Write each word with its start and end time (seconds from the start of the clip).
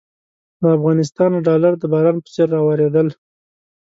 له 0.61 0.67
افغانستانه 0.77 1.37
ډالر 1.47 1.73
د 1.79 1.83
باران 1.93 2.17
په 2.23 2.29
څېر 2.33 2.47
رااورېدل. 2.55 3.07